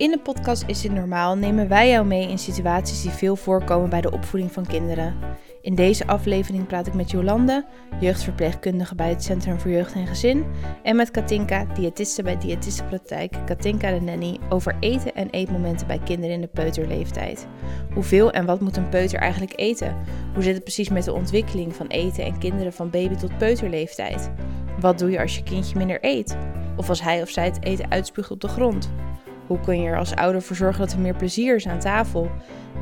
[0.00, 3.90] In de podcast Is dit normaal nemen wij jou mee in situaties die veel voorkomen
[3.90, 5.14] bij de opvoeding van kinderen.
[5.62, 7.66] In deze aflevering praat ik met Jolande,
[8.00, 10.44] jeugdverpleegkundige bij het Centrum voor Jeugd en Gezin,
[10.82, 16.34] en met Katinka, diëtiste bij Diëtistenpraktijk, Katinka de Nanny, over eten en eetmomenten bij kinderen
[16.34, 17.46] in de peuterleeftijd.
[17.94, 19.96] Hoeveel en wat moet een peuter eigenlijk eten?
[20.34, 24.30] Hoe zit het precies met de ontwikkeling van eten en kinderen van baby tot peuterleeftijd?
[24.80, 26.36] Wat doe je als je kindje minder eet?
[26.76, 28.90] Of als hij of zij het eten uitspuugt op de grond?
[29.50, 32.30] Hoe kun je er als ouder voor zorgen dat er meer plezier is aan tafel?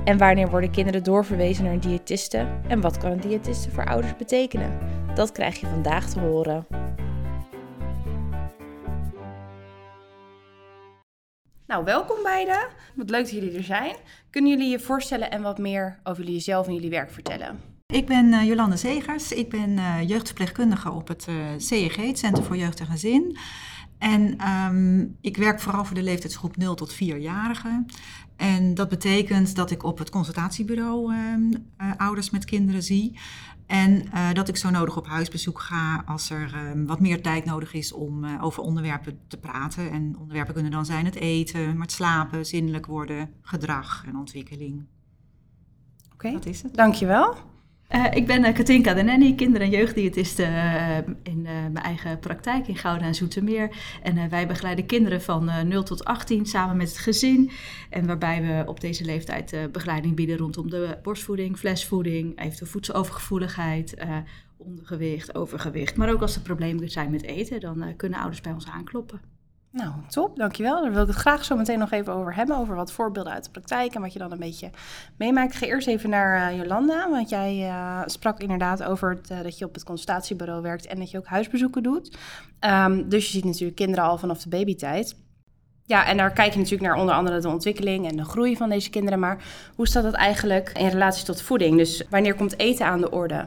[0.04, 2.46] En wanneer worden kinderen doorverwezen naar een diëtiste?
[2.66, 4.78] En wat kan een diëtiste voor ouders betekenen?
[5.14, 6.66] Dat krijg je vandaag te horen.
[11.66, 12.68] Nou, welkom beiden.
[12.94, 13.94] Wat leuk dat jullie er zijn.
[14.30, 17.60] Kunnen jullie je voorstellen en wat meer over jullie jezelf en jullie werk vertellen?
[17.92, 19.32] Ik ben uh, Jolande Zegers.
[19.32, 23.38] Ik ben uh, jeugdverpleegkundige op het uh, CEG, het Centrum voor Jeugd en Gezin.
[23.98, 27.86] En um, ik werk vooral voor de leeftijdsgroep 0 tot 4-jarigen.
[28.36, 33.18] En dat betekent dat ik op het consultatiebureau uh, uh, ouders met kinderen zie.
[33.66, 37.44] En uh, dat ik zo nodig op huisbezoek ga als er um, wat meer tijd
[37.44, 39.90] nodig is om over onderwerpen te praten.
[39.90, 44.86] En onderwerpen kunnen dan zijn het eten, maar het slapen, zinnelijk worden, gedrag en ontwikkeling.
[46.04, 46.32] Oké, okay.
[46.32, 46.74] dat is het.
[46.74, 47.36] Dankjewel.
[47.94, 52.68] Uh, ik ben uh, Katinka de Nanny, kinder- en jeugddiëtiste uh, in mijn eigen praktijk
[52.68, 53.76] in Gouda en Zoetermeer.
[54.02, 57.50] En wij begeleiden kinderen van 0 tot 18 samen met het gezin.
[57.90, 63.94] En waarbij we op deze leeftijd begeleiding bieden rondom de borstvoeding, flesvoeding, eventueel voedselovergevoeligheid,
[64.56, 65.96] ondergewicht, overgewicht.
[65.96, 69.37] Maar ook als er problemen zijn met eten, dan kunnen ouders bij ons aankloppen.
[69.70, 70.82] Nou, top, dankjewel.
[70.82, 72.56] Daar wil ik het graag zo meteen nog even over hebben.
[72.56, 74.70] Over wat voorbeelden uit de praktijk en wat je dan een beetje
[75.16, 75.52] meemaakt.
[75.52, 77.10] Ik ga eerst even naar uh, Jolanda.
[77.10, 80.98] Want jij uh, sprak inderdaad over het, uh, dat je op het consultatiebureau werkt en
[80.98, 82.18] dat je ook huisbezoeken doet.
[82.60, 85.16] Um, dus je ziet natuurlijk kinderen al vanaf de babytijd.
[85.84, 88.68] Ja, en daar kijk je natuurlijk naar onder andere de ontwikkeling en de groei van
[88.68, 89.18] deze kinderen.
[89.18, 91.76] Maar hoe staat dat eigenlijk in relatie tot voeding?
[91.76, 93.46] Dus wanneer komt eten aan de orde?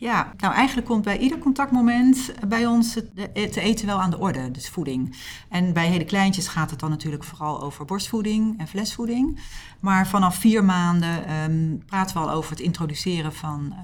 [0.00, 4.50] Ja, nou eigenlijk komt bij ieder contactmoment bij ons het, eten wel aan de orde,
[4.50, 5.16] dus voeding.
[5.48, 9.40] En bij hele kleintjes gaat het dan natuurlijk vooral over borstvoeding en flesvoeding.
[9.80, 13.82] Maar vanaf vier maanden um, praten we al over het introduceren van uh,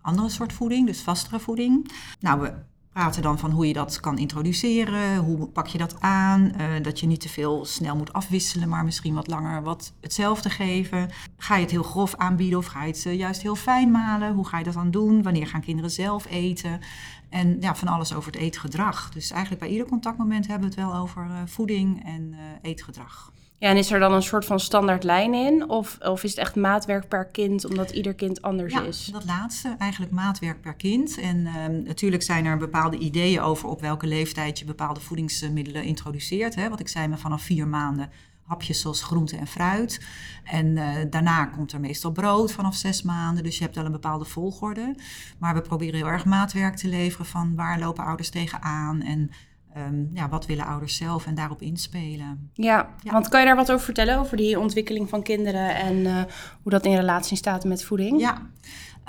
[0.00, 1.90] andere soort voeding, dus vastere voeding.
[2.20, 2.54] Nou, we
[2.92, 7.00] praten dan van hoe je dat kan introduceren, hoe pak je dat aan, uh, dat
[7.00, 11.10] je niet te veel snel moet afwisselen, maar misschien wat langer wat hetzelfde geven.
[11.36, 14.34] Ga je het heel grof aanbieden of ga je het uh, juist heel fijn malen?
[14.34, 15.22] Hoe ga je dat dan doen?
[15.22, 16.80] Wanneer gaan kinderen zelf eten?
[17.28, 19.10] En ja, van alles over het eetgedrag.
[19.10, 23.32] Dus eigenlijk bij ieder contactmoment hebben we het wel over uh, voeding en eetgedrag.
[23.60, 25.68] Ja, en is er dan een soort van standaard lijn in?
[25.68, 29.04] Of, of is het echt maatwerk per kind, omdat ieder kind anders ja, is?
[29.12, 31.18] dat laatste, eigenlijk maatwerk per kind.
[31.18, 36.54] En uh, natuurlijk zijn er bepaalde ideeën over op welke leeftijd je bepaalde voedingsmiddelen introduceert.
[36.54, 36.68] Hè.
[36.68, 38.10] Wat ik zei, maar vanaf vier maanden
[38.42, 40.06] hapjes zoals groente en fruit.
[40.44, 43.42] En uh, daarna komt er meestal brood vanaf zes maanden.
[43.42, 44.94] Dus je hebt wel een bepaalde volgorde.
[45.38, 49.30] Maar we proberen heel erg maatwerk te leveren van waar lopen ouders tegenaan en...
[49.76, 52.50] Um, ja, wat willen ouders zelf en daarop inspelen.
[52.54, 55.96] Ja, ja, want kan je daar wat over vertellen, over die ontwikkeling van kinderen en
[55.96, 56.22] uh,
[56.62, 58.20] hoe dat in relatie staat met voeding?
[58.20, 58.50] Ja.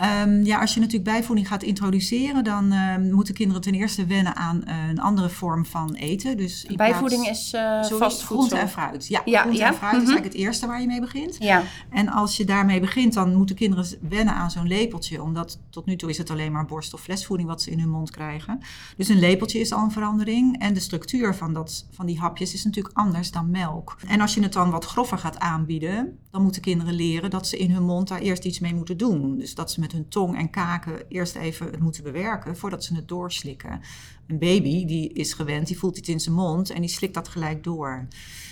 [0.01, 4.35] Um, ja, als je natuurlijk bijvoeding gaat introduceren, dan um, moeten kinderen ten eerste wennen
[4.35, 6.37] aan uh, een andere vorm van eten.
[6.37, 9.07] Dus bijvoeding plaats, is uh, vast groente en fruit.
[9.07, 9.67] Ja, ja groente ja?
[9.67, 10.07] en fruit mm -hmm.
[10.07, 11.35] is eigenlijk het eerste waar je mee begint.
[11.39, 11.63] Ja.
[11.89, 15.23] En als je daarmee begint, dan moeten kinderen wennen aan zo'n lepeltje.
[15.23, 17.89] Omdat tot nu toe is het alleen maar borst- of flesvoeding wat ze in hun
[17.89, 18.59] mond krijgen.
[18.97, 20.59] Dus een lepeltje is al een verandering.
[20.59, 23.97] En de structuur van, dat, van die hapjes is natuurlijk anders dan melk.
[24.07, 27.57] En als je het dan wat grover gaat aanbieden, dan moeten kinderen leren dat ze
[27.57, 29.37] in hun mond daar eerst iets mee moeten doen.
[29.37, 32.95] Dus dat ze met hun tong en kaken eerst even het moeten bewerken voordat ze
[32.95, 33.81] het doorslikken.
[34.27, 37.27] Een baby die is gewend, die voelt iets in zijn mond en die slikt dat
[37.27, 38.07] gelijk door.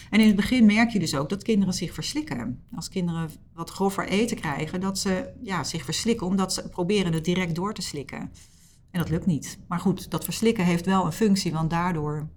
[0.10, 2.64] En in het begin merk je dus ook dat kinderen zich verslikken.
[2.76, 7.26] Als kinderen wat grover eten krijgen, dat ze ja, zich verslikken omdat ze proberen het
[7.26, 8.32] direct door te slikken.
[8.92, 9.60] En dat lukt niet.
[9.68, 12.30] Maar goed, dat verslikken heeft wel een functie, want daardoor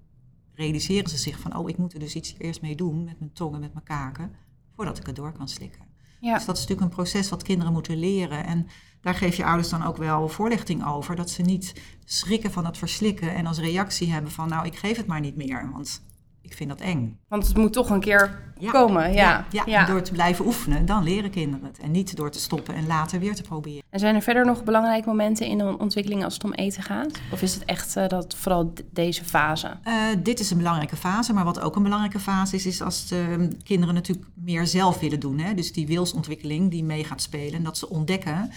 [0.55, 3.33] realiseren ze zich van, oh, ik moet er dus iets eerst mee doen met mijn
[3.33, 4.33] tong en met mijn kaken,
[4.75, 5.91] voordat ik het door kan slikken.
[6.21, 6.35] Ja.
[6.35, 8.45] Dus dat is natuurlijk een proces wat kinderen moeten leren.
[8.45, 8.67] En
[9.03, 11.17] daar geef je ouders dan ook wel voorlichting over.
[11.17, 11.73] Dat ze niet
[12.05, 15.37] schrikken van het verslikken en als reactie hebben van nou, ik geef het maar niet
[15.37, 15.71] meer.
[15.73, 16.03] Want
[16.43, 17.19] ik vind dat eng.
[17.29, 18.71] Want het moet toch een keer ja.
[18.71, 19.47] komen, ja.
[19.67, 21.79] Ja, door te blijven oefenen, dan leren kinderen het.
[21.79, 23.83] En niet door te stoppen en later weer te proberen.
[23.91, 27.21] En zijn er verder nog belangrijke momenten in de ontwikkeling als het om eten gaat?
[27.33, 29.77] Of is het echt uh, dat vooral deze fase?
[29.85, 33.09] Uh, dit is een belangrijke fase, maar wat ook een belangrijke fase is, is als
[33.09, 35.39] de kinderen natuurlijk meer zelf willen doen.
[35.39, 35.55] Hè?
[35.55, 38.51] Dus die wilsontwikkeling die mee gaat spelen en dat ze ontdekken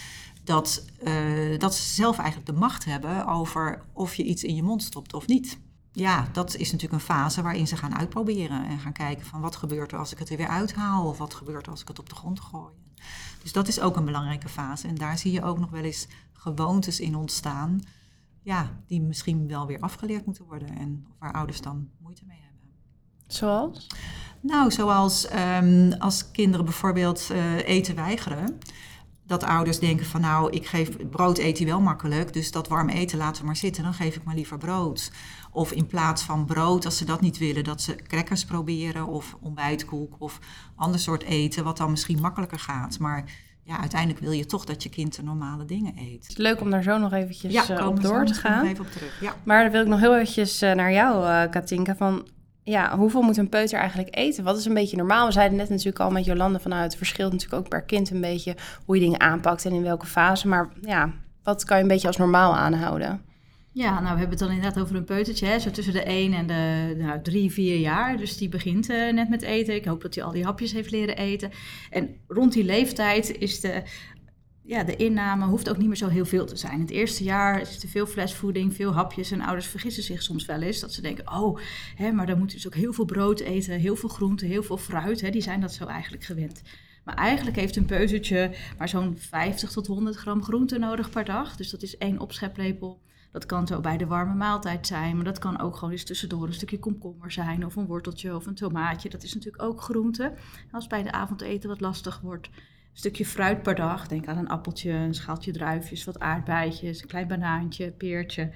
[0.46, 4.64] dat, uh, dat ze zelf eigenlijk de macht hebben over of je iets in je
[4.64, 5.58] mond stopt of niet.
[5.92, 9.56] ja, dat is natuurlijk een fase waarin ze gaan uitproberen en gaan kijken van wat
[9.56, 12.00] gebeurt er als ik het er weer uithaal of wat gebeurt er als ik het
[12.00, 12.74] op de grond gooi.
[13.42, 16.08] Dus dat is ook een belangrijke fase en daar zie je ook nog wel eens
[16.34, 17.82] gewoontes in ontstaan,
[18.42, 22.70] ja, die misschien wel weer afgeleerd moeten worden en waar ouders dan moeite mee hebben.
[23.28, 23.88] Zoals?
[24.42, 28.60] Nou, zoals um, als kinderen bijvoorbeeld uh, eten weigeren
[29.28, 32.90] dat ouders denken van nou, ik geef brood eet hij wel makkelijk, dus dat warm
[32.90, 35.12] eten laten we maar zitten, dan geef ik maar liever brood.
[35.52, 39.38] Of in plaats van brood, als ze dat niet willen, dat ze crackers proberen of
[39.42, 40.40] ontbijtkoek of
[40.76, 43.00] ander soort eten, wat dan misschien makkelijker gaat.
[43.00, 43.24] Maar
[43.64, 46.34] ja, uiteindelijk wil je toch dat je kind de normale dingen eet.
[46.38, 48.66] Leuk om daar zo nog eventjes ja, uh, op door te gaan.
[48.66, 49.22] Even op terug.
[49.22, 49.36] Ja.
[49.44, 52.28] Maar dan wil ik nog heel eventjes uh, naar jou, uh, Katinka, van
[52.66, 54.44] ja, hoeveel moet een peuter eigenlijk eten?
[54.44, 55.26] Wat is een beetje normaal?
[55.26, 58.22] We zeiden net natuurlijk al met Jolande vanuit het verschilt natuurlijk ook per kind een
[58.22, 60.48] beetje hoe je dingen aanpakt en in welke fase.
[60.48, 61.12] Maar ja,
[61.44, 63.22] wat kan je een beetje als normaal aanhouden?
[63.72, 66.34] Ja, nou we hebben het dan inderdaad over een peutertje, hè, zo tussen de 1
[66.34, 68.18] en de nou, 3, 4 jaar.
[68.18, 69.76] Dus die begint uh, net met eten.
[69.76, 71.52] Ik hoop dat hij al die hapjes heeft leren eten.
[71.90, 73.84] En rond die leeftijd is de
[74.66, 76.80] ja, de inname hoeft ook niet meer zo heel veel te zijn.
[76.80, 79.32] Het eerste jaar is er veel flesvoeding, veel hapjes.
[79.32, 80.80] En ouders vergissen zich soms wel eens.
[80.80, 81.60] Dat ze denken, oh,
[81.96, 84.78] hè, maar dan moeten ze ook heel veel brood eten, heel veel groente, heel veel
[84.78, 85.22] fruit.
[85.22, 86.62] Hè, die zijn dat zo eigenlijk gewend.
[87.04, 91.56] Maar eigenlijk heeft een peuzeltje maar zo'n 50 tot 100 gram groente nodig per dag.
[91.56, 93.02] Dus dat is één opscheplepel.
[93.32, 96.48] Dat kan zo bij de warme maaltijd zijn, maar dat kan ook gewoon eens tussendoor
[96.48, 99.10] een stukje komkommer zijn of een worteltje of een tomaatje.
[99.10, 100.34] Dat is natuurlijk ook groente.
[100.72, 102.50] Als bij de avondeten wat lastig wordt,
[102.98, 104.08] stukje fruit per dag.
[104.08, 108.52] Denk aan een appeltje, een schaaltje druifjes, wat aardbeidjes, een klein banaantje, peertje.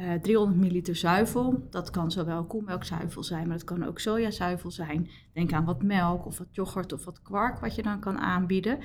[0.00, 1.66] Uh, 300 milliliter zuivel.
[1.70, 5.10] Dat kan zowel koemelkzuivel zijn, maar dat kan ook sojazuivel zijn.
[5.32, 8.78] Denk aan wat melk of wat yoghurt of wat kwark wat je dan kan aanbieden.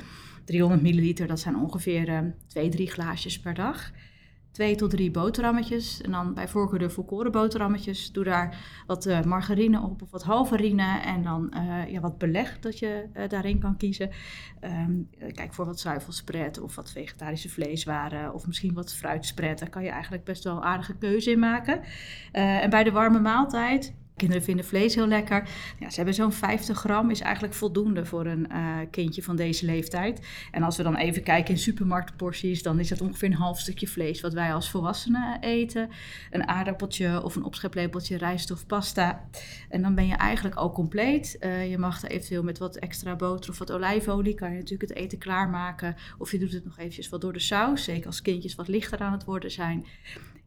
[0.45, 3.91] 300 milliliter, dat zijn ongeveer uh, 2, 3 glaasjes per dag
[4.51, 6.01] twee tot drie boterhammetjes.
[6.01, 8.12] En dan bij voorkeur de volkoren boterhammetjes.
[8.12, 8.57] Doe daar
[8.88, 11.00] wat uh, margarine op of wat halverine.
[11.00, 14.09] En dan uh, ja, wat beleg dat je uh, daarin kan kiezen.
[14.62, 18.33] Um, kijk voor wat zuivelspread of wat vegetarische vleeswaren.
[18.33, 19.59] Of misschien wat fruitspread.
[19.59, 21.81] Daar kan je eigenlijk best wel aardige keuze in maken.
[22.31, 25.50] en bij de warme maaltijd Kinderen vinden vlees heel lekker.
[25.80, 29.66] Ja, ze hebben zo'n 50 gram, is eigenlijk voldoende voor een uh, kindje van deze
[29.66, 30.28] leeftijd.
[30.52, 33.88] En als we dan even kijken in supermarktporties, dan is dat ongeveer een half stukje
[33.88, 35.90] vlees wat wij als volwassenen eten.
[36.31, 39.30] Een aardappeltje of een opscheplepeltje rijst of pasta.
[39.69, 41.38] En dan ben je eigenlijk al compleet.
[41.40, 44.90] Uh, je mag er eventueel met wat extra boter of wat olijfolie, kan je natuurlijk
[44.90, 45.96] het eten klaarmaken.
[46.18, 49.00] Of je doet het nog eventjes wat door de saus, zeker als kindjes wat lichter
[49.00, 49.86] aan het worden zijn.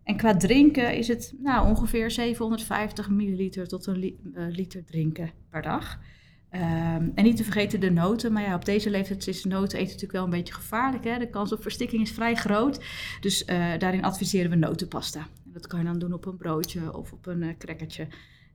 [0.05, 5.63] En qua drinken is het nou, ongeveer 750 milliliter tot een eh, liter drinken per
[5.63, 5.99] dag.
[6.55, 8.33] Um, en niet te vergeten de noten.
[8.33, 11.05] Maar ja, op deze leeftijd is noten eten natuurlijk wel een beetje gevaarlijk.
[11.05, 11.19] Hè?
[11.19, 12.85] De kans op verstikking is vrij groot.
[13.21, 15.21] Dus uh, daarin adviseren we notenpasta.
[15.21, 18.07] En dat kan je dan doen op een broodje of op een uh, crackertje.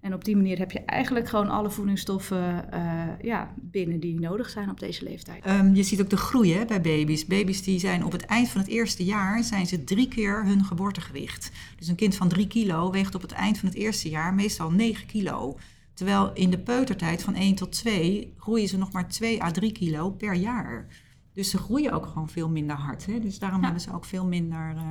[0.02, 4.50] En op die manier heb je eigenlijk gewoon alle voedingsstoffen uh, ja, binnen die nodig
[4.50, 5.48] zijn op deze leeftijd.
[5.48, 7.26] Um, je ziet ook de groei hè, bij baby's.
[7.26, 10.64] Baby's die zijn op het eind van het eerste jaar zijn ze drie keer hun
[10.64, 11.52] geboortegewicht.
[11.78, 14.72] Dus een kind van drie kilo weegt op het eind van het eerste jaar meestal
[14.72, 15.58] 9 kilo.
[15.94, 19.72] Terwijl in de peutertijd van 1 tot 2 groeien ze nog maar 2 à 3
[19.72, 20.88] kilo per jaar.
[21.34, 23.06] Dus ze groeien ook gewoon veel minder hard.
[23.06, 23.20] Hè?
[23.20, 23.66] Dus daarom ja.
[23.66, 24.82] hebben ze ook veel minder uh,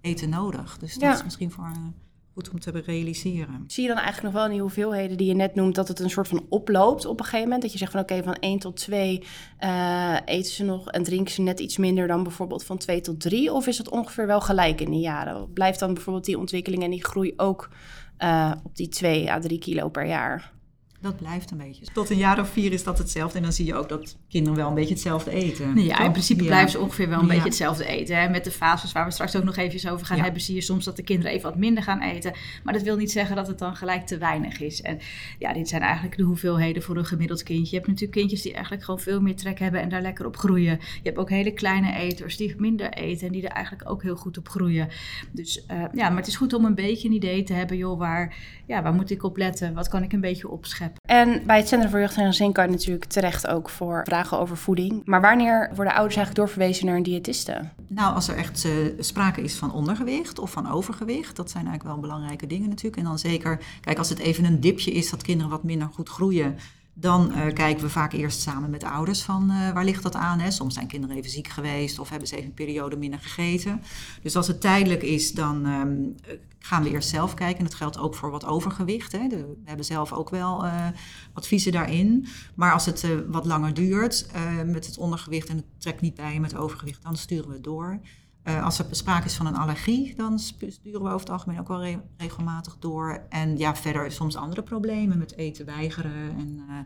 [0.00, 0.78] eten nodig.
[0.78, 1.14] Dus dat ja.
[1.14, 1.64] is misschien voor...
[1.64, 1.86] Uh,
[2.34, 3.64] goed om te realiseren.
[3.66, 6.00] Zie je dan eigenlijk nog wel in die hoeveelheden die je net noemt dat het
[6.00, 7.62] een soort van oploopt op een gegeven moment?
[7.62, 9.22] Dat je zegt van oké, van 1 tot 2
[9.60, 13.20] uh, eten ze nog en drinken ze net iets minder dan bijvoorbeeld van 2 tot
[13.20, 13.52] 3?
[13.52, 15.52] Of is het ongeveer wel gelijk in de jaren?
[15.52, 17.70] Blijft dan bijvoorbeeld die ontwikkeling en die groei ook
[18.18, 20.52] uh, op die 2 à 3 kilo per jaar?
[21.00, 21.84] Dat blijft een beetje.
[21.92, 23.36] Tot een jaar of vier is dat hetzelfde.
[23.36, 25.82] En dan zie je ook dat kinderen wel een beetje hetzelfde eten.
[25.82, 26.06] Ja, toch?
[26.06, 26.48] in principe ja.
[26.48, 27.30] blijven ze ongeveer wel een ja.
[27.30, 28.20] beetje hetzelfde eten.
[28.20, 28.28] Hè?
[28.28, 30.22] Met de fases waar we straks ook nog even over gaan ja.
[30.22, 32.32] hebben, zie je soms dat de kinderen even wat minder gaan eten.
[32.64, 34.82] Maar dat wil niet zeggen dat het dan gelijk te weinig is.
[34.82, 34.98] En
[35.38, 37.70] ja, dit zijn eigenlijk de hoeveelheden voor een gemiddeld kindje.
[37.70, 40.36] Je hebt natuurlijk kindjes die eigenlijk gewoon veel meer trek hebben en daar lekker op
[40.36, 40.78] groeien.
[40.80, 44.16] Je hebt ook hele kleine eters die minder eten en die er eigenlijk ook heel
[44.16, 44.88] goed op groeien.
[45.32, 47.98] Dus uh, ja, maar het is goed om een beetje een idee te hebben, joh,
[47.98, 48.34] waar,
[48.70, 49.74] ja, waar moet ik op letten?
[49.74, 51.00] Wat kan ik een beetje opscheppen?
[51.02, 54.38] En bij het Centrum voor Jeugd en Gezin kan je natuurlijk terecht ook voor vragen
[54.38, 55.02] over voeding.
[55.04, 57.68] Maar wanneer worden ouders eigenlijk doorverwezen naar een diëtiste?
[57.86, 61.94] Nou, als er echt uh, sprake is van ondergewicht of van overgewicht, dat zijn eigenlijk
[61.94, 62.96] wel belangrijke dingen natuurlijk.
[62.96, 66.08] En dan zeker, kijk, als het even een dipje is dat kinderen wat minder goed
[66.08, 66.56] groeien,
[67.00, 70.14] dan uh, kijken we vaak eerst samen met de ouders van uh, waar ligt dat
[70.14, 70.38] aan.
[70.38, 70.50] Hè?
[70.50, 73.82] Soms zijn kinderen even ziek geweest of hebben ze even een periode minder gegeten.
[74.22, 76.14] Dus als het tijdelijk is, dan um,
[76.58, 77.58] gaan we eerst zelf kijken.
[77.58, 79.12] En dat geldt ook voor wat overgewicht.
[79.12, 79.28] Hè?
[79.28, 80.86] We hebben zelf ook wel uh,
[81.32, 82.26] adviezen daarin.
[82.54, 84.26] Maar als het wat langer duurt
[84.66, 88.00] met het ondergewicht en het trekt niet bij met overgewicht, dan sturen we het door.
[88.44, 91.68] Uh, als er sprake is van een allergie, dan sturen we over het algemeen ook
[91.68, 93.26] wel re regelmatig door.
[93.28, 96.76] En ja, verder soms andere problemen met eten weigeren en uh,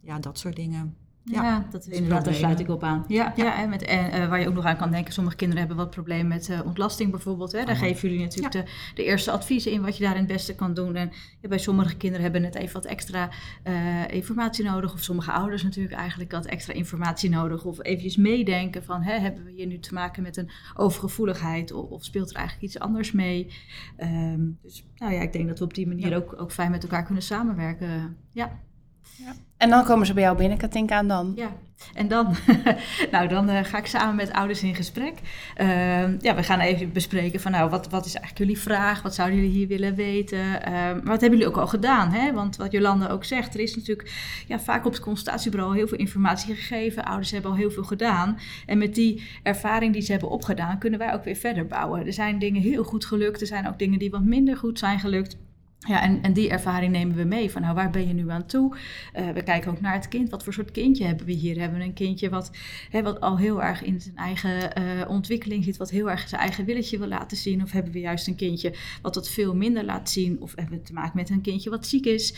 [0.00, 0.96] ja, dat soort dingen.
[1.24, 3.04] Ja, dat is inderdaad, daar sluit ik op aan.
[3.08, 3.62] Ja, ja.
[3.62, 5.94] en, met, en uh, waar je ook nog aan kan denken, sommige kinderen hebben wat
[5.94, 7.52] problemen met uh, ontlasting bijvoorbeeld.
[7.52, 7.64] Hè.
[7.64, 8.64] Daar geven jullie natuurlijk de,
[8.94, 10.96] de, eerste adviezen in wat je daar het beste kan doen.
[10.96, 13.30] En bij sommige kinderen hebben net even wat extra
[13.66, 14.92] uh, informatie nodig.
[14.92, 17.64] Of sommige ouders natuurlijk eigenlijk wat extra informatie nodig.
[17.64, 21.72] Of eventjes meedenken van, hè, hebben we hier nu te maken met een overgevoeligheid?
[21.72, 23.52] Of, of speelt er eigenlijk iets anders mee?
[23.98, 26.82] Um, dus nou ja, ik denk dat we op die manier ook, ook fijn met
[26.82, 28.16] elkaar kunnen samenwerken.
[28.30, 28.58] Ja.
[29.16, 29.32] Ja.
[29.56, 31.32] En dan komen ze bij jou binnen, Katinka, en dan?
[31.36, 31.50] Ja,
[31.94, 32.34] en dan,
[33.10, 35.14] nou, dan uh, ga ik samen met ouders in gesprek.
[35.60, 39.02] Uh, ja, we gaan even bespreken van, nou, wat, wat is eigenlijk jullie vraag?
[39.02, 40.38] Wat zouden jullie hier willen weten?
[40.38, 42.10] Uh, wat hebben jullie ook al gedaan?
[42.10, 42.32] Hè?
[42.32, 44.12] Want wat Jolanda ook zegt, er is natuurlijk
[44.46, 47.04] ja, vaak op het consultatiebureau heel veel informatie gegeven.
[47.04, 48.38] Ouders hebben al heel veel gedaan.
[48.66, 52.06] En met die ervaring die ze hebben opgedaan, kunnen wij ook weer verder bouwen.
[52.06, 55.00] Er zijn dingen heel goed gelukt, er zijn ook dingen die wat minder goed zijn
[55.00, 55.36] gelukt.
[55.86, 57.50] Ja, en, en die ervaring nemen we mee.
[57.50, 58.76] Van nou, waar ben je nu aan toe?
[59.16, 60.30] Uh, we kijken ook naar het kind.
[60.30, 61.60] Wat voor soort kindje hebben we hier?
[61.60, 62.50] Hebben we een kindje wat,
[62.90, 66.40] hè, wat al heel erg in zijn eigen uh, ontwikkeling zit, wat heel erg zijn
[66.40, 67.62] eigen willetje wil laten zien?
[67.62, 70.40] Of hebben we juist een kindje wat dat veel minder laat zien?
[70.40, 72.34] Of hebben we te maken met een kindje wat ziek is?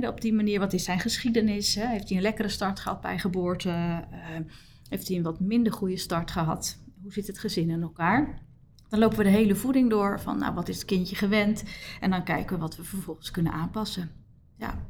[0.00, 1.74] Op die manier, wat is zijn geschiedenis?
[1.74, 1.86] Hè?
[1.86, 3.68] Heeft hij een lekkere start gehad bij geboorte?
[3.68, 4.04] Uh,
[4.88, 6.78] heeft hij een wat minder goede start gehad?
[7.02, 8.45] Hoe zit het gezin in elkaar?
[8.88, 11.64] Dan lopen we de hele voeding door van nou, wat is het kindje gewend
[12.00, 14.10] en dan kijken we wat we vervolgens kunnen aanpassen.
[14.56, 14.88] Ja,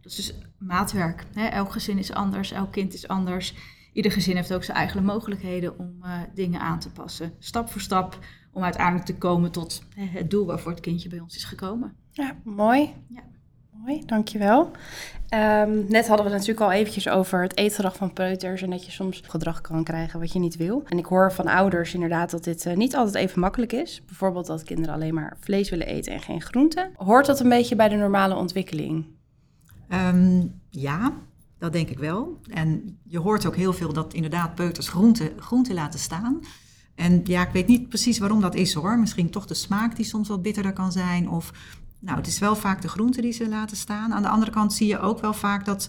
[0.00, 1.26] dat is dus maatwerk.
[1.34, 1.46] Hè?
[1.46, 3.54] Elk gezin is anders, elk kind is anders.
[3.92, 7.34] Ieder gezin heeft ook zijn eigen mogelijkheden om uh, dingen aan te passen.
[7.38, 8.18] Stap voor stap
[8.52, 11.96] om uiteindelijk te komen tot hè, het doel waarvoor het kindje bij ons is gekomen.
[12.10, 12.94] Ja, mooi.
[13.08, 13.22] Ja.
[13.86, 14.70] Mooi, dankjewel.
[15.34, 18.84] Um, net hadden we het natuurlijk al eventjes over het eetgedrag van peuters en dat
[18.84, 20.82] je soms gedrag kan krijgen wat je niet wil.
[20.86, 24.02] En ik hoor van ouders inderdaad dat dit uh, niet altijd even makkelijk is.
[24.06, 26.90] Bijvoorbeeld dat kinderen alleen maar vlees willen eten en geen groenten.
[26.96, 29.06] Hoort dat een beetje bij de normale ontwikkeling?
[29.88, 31.12] Um, ja,
[31.58, 32.40] dat denk ik wel.
[32.48, 36.40] En je hoort ook heel veel dat inderdaad peuters groenten, groenten laten staan.
[36.94, 38.98] En ja, ik weet niet precies waarom dat is hoor.
[38.98, 41.30] Misschien toch de smaak die soms wat bitterder kan zijn.
[41.30, 41.52] Of
[42.00, 44.12] nou, het is wel vaak de groenten die ze laten staan.
[44.12, 45.88] Aan de andere kant zie je ook wel vaak dat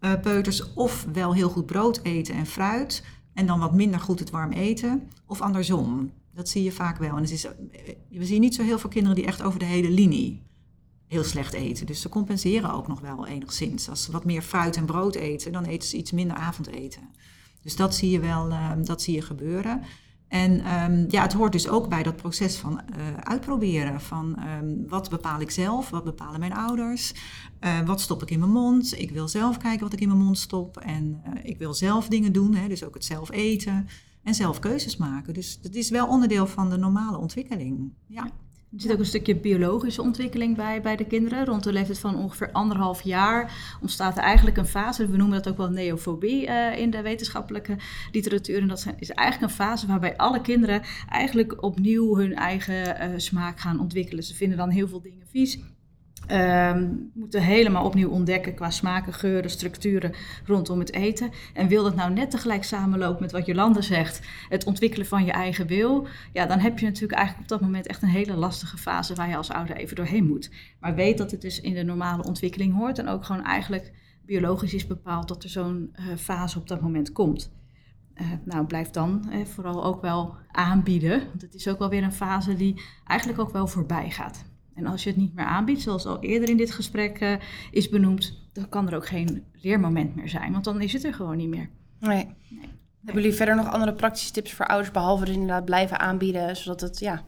[0.00, 4.18] uh, peuters of wel heel goed brood eten en fruit en dan wat minder goed
[4.18, 6.12] het warm eten, of andersom.
[6.34, 7.16] Dat zie je vaak wel.
[7.16, 7.52] En het is, eh,
[8.10, 10.42] we zien niet zo heel veel kinderen die echt over de hele linie
[11.06, 11.86] heel slecht eten.
[11.86, 13.88] Dus ze compenseren ook nog wel enigszins.
[13.88, 17.02] Als ze wat meer fruit en brood eten, dan eten ze iets minder avondeten.
[17.62, 19.82] Dus dat zie je wel, uh, dat zie je gebeuren.
[20.28, 24.00] En um, ja, het hoort dus ook bij dat proces van uh, uitproberen.
[24.00, 27.14] Van um, wat bepaal ik zelf, wat bepalen mijn ouders,
[27.60, 28.98] uh, wat stop ik in mijn mond.
[28.98, 32.08] Ik wil zelf kijken wat ik in mijn mond stop en uh, ik wil zelf
[32.08, 33.88] dingen doen, hè, dus ook het zelf eten
[34.22, 35.34] en zelf keuzes maken.
[35.34, 37.92] Dus dat is wel onderdeel van de normale ontwikkeling.
[38.06, 38.30] Ja.
[38.72, 41.44] Er zit ook een stukje biologische ontwikkeling bij, bij de kinderen.
[41.44, 45.52] Rond de leeftijd van ongeveer anderhalf jaar ontstaat er eigenlijk een fase, we noemen dat
[45.52, 47.76] ook wel neofobie uh, in de wetenschappelijke
[48.12, 48.60] literatuur.
[48.60, 53.60] En dat is eigenlijk een fase waarbij alle kinderen eigenlijk opnieuw hun eigen uh, smaak
[53.60, 54.24] gaan ontwikkelen.
[54.24, 55.58] Ze vinden dan heel veel dingen vies.
[56.32, 60.14] Um, moeten helemaal opnieuw ontdekken qua smaken, geuren, structuren
[60.44, 61.30] rondom het eten.
[61.54, 65.32] En wil dat nou net tegelijk samenlopen met wat Jolanda zegt, het ontwikkelen van je
[65.32, 68.76] eigen wil, ja, dan heb je natuurlijk eigenlijk op dat moment echt een hele lastige
[68.76, 70.50] fase waar je als ouder even doorheen moet.
[70.80, 73.92] Maar weet dat het dus in de normale ontwikkeling hoort en ook gewoon eigenlijk
[74.24, 77.52] biologisch is bepaald dat er zo'n uh, fase op dat moment komt.
[78.14, 82.02] Uh, nou, blijf dan uh, vooral ook wel aanbieden, want het is ook wel weer
[82.02, 84.44] een fase die eigenlijk ook wel voorbij gaat.
[84.76, 87.36] En als je het niet meer aanbiedt, zoals al eerder in dit gesprek uh,
[87.70, 91.14] is benoemd, dan kan er ook geen leermoment meer zijn, want dan is het er
[91.14, 91.70] gewoon niet meer.
[92.00, 92.34] Nee.
[92.48, 92.68] nee.
[93.04, 96.80] Hebben jullie verder nog andere praktische tips voor ouders, behalve dus inderdaad blijven aanbieden, zodat
[96.80, 97.24] het, ja,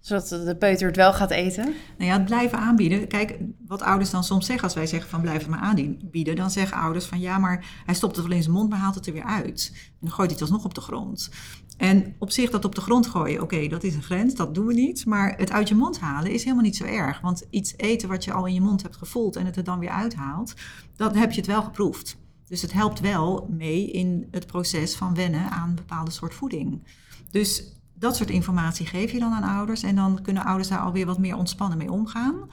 [0.00, 1.64] zodat de peuter het wel gaat eten?
[1.98, 3.08] Nou ja, het blijven aanbieden.
[3.08, 6.50] Kijk, wat ouders dan soms zeggen als wij zeggen van blijf het maar aanbieden, dan
[6.50, 9.06] zeggen ouders van ja, maar hij stopt het wel in zijn mond, maar haalt het
[9.06, 9.70] er weer uit.
[9.74, 11.30] En dan gooit hij het alsnog op de grond.
[11.76, 14.66] En op zich dat op de grond gooien, oké, dat is een grens, dat doen
[14.66, 15.06] we niet.
[15.06, 17.20] Maar het uit je mond halen is helemaal niet zo erg.
[17.20, 19.78] Want iets eten wat je al in je mond hebt gevoeld en het er dan
[19.78, 20.54] weer uithaalt,
[20.96, 22.16] dan heb je het wel geproefd.
[22.46, 26.82] Dus het helpt wel mee in het proces van wennen aan een bepaalde soort voeding.
[27.30, 29.82] Dus dat soort informatie geef je dan aan ouders.
[29.82, 32.48] En dan kunnen ouders daar alweer wat meer ontspannen mee omgaan.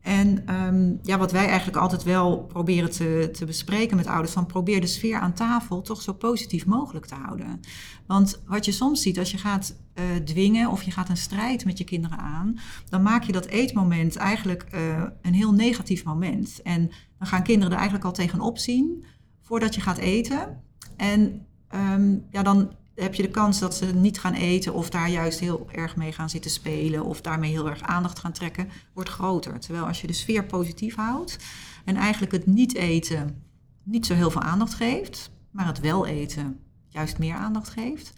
[0.00, 4.46] En um, ja, wat wij eigenlijk altijd wel proberen te, te bespreken met ouders, van
[4.46, 7.60] probeer de sfeer aan tafel toch zo positief mogelijk te houden.
[8.06, 11.64] Want wat je soms ziet, als je gaat uh, dwingen of je gaat een strijd
[11.64, 16.62] met je kinderen aan, dan maak je dat eetmoment eigenlijk uh, een heel negatief moment.
[16.62, 19.04] En dan gaan kinderen er eigenlijk al tegenop zien
[19.40, 20.62] voordat je gaat eten.
[20.96, 25.10] En um, ja, dan heb je de kans dat ze niet gaan eten of daar
[25.10, 29.10] juist heel erg mee gaan zitten spelen of daarmee heel erg aandacht gaan trekken, wordt
[29.10, 29.60] groter.
[29.60, 31.36] Terwijl als je de sfeer positief houdt
[31.84, 33.42] en eigenlijk het niet eten
[33.82, 38.12] niet zo heel veel aandacht geeft, maar het wel eten juist meer aandacht geeft,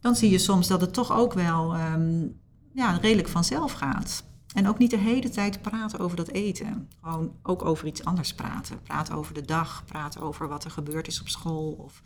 [0.00, 2.26] dan zie je soms dat het toch ook wel ehm,
[2.72, 4.24] ja, redelijk vanzelf gaat.
[4.54, 6.88] En ook niet de hele tijd praten over dat eten.
[7.02, 8.82] Gewoon ook over iets anders praten.
[8.82, 12.02] Praten over de dag, praten over wat er gebeurd is op school of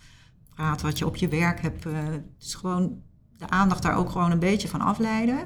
[0.59, 1.87] praten wat je op je werk hebt.
[2.39, 3.03] Dus gewoon
[3.37, 5.39] de aandacht daar ook gewoon een beetje van afleiden.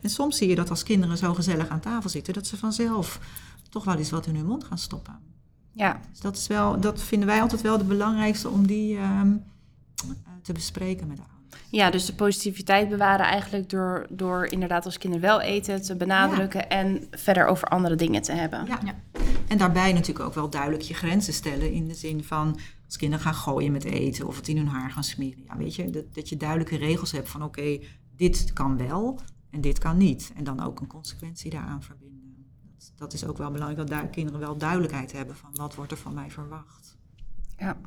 [0.00, 3.20] En soms zie je dat als kinderen zo gezellig aan tafel zitten, dat ze vanzelf
[3.68, 5.18] toch wel eens wat in hun mond gaan stoppen.
[5.72, 6.00] Ja.
[6.10, 9.32] Dus dat, is wel, dat vinden wij altijd wel de belangrijkste om die ehm,
[10.42, 11.68] te bespreken met ouders.
[11.70, 16.70] Ja, dus de positiviteit bewaren eigenlijk door, door inderdaad als kinderen wel eten te benadrukken
[16.70, 18.66] en verder over andere dingen te hebben.
[18.66, 18.78] Ja.
[18.84, 18.94] ja.
[19.48, 22.58] En daarbij natuurlijk ook wel duidelijk je grenzen stellen in de zin van
[22.90, 25.44] als kinderen gaan gooien met eten of het in hun haar gaan smeren.
[25.44, 27.80] Ja, weet je, dat, dat je duidelijke regels hebt van oké,
[28.16, 29.20] dit kan wel
[29.50, 30.32] en dit kan niet.
[30.34, 32.46] En dan ook een consequentie daaraan verbinden.
[32.76, 35.98] Dat, dat is ook wel belangrijk dat kinderen wel duidelijkheid hebben van wat wordt er
[35.98, 36.96] van mij verwacht.
[37.58, 37.80] Ja.